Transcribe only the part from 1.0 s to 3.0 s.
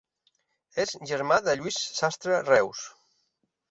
germà de Lluís Sastre Reus.